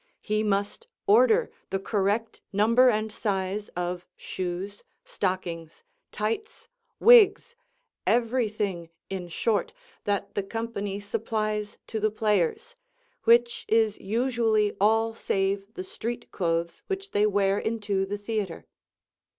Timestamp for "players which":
12.09-13.63